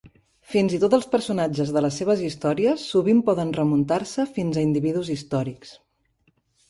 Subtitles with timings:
[0.51, 5.13] Fins i tot els personatges de les seves històries sovint poden remuntar-se fins a individus
[5.17, 5.77] històrics.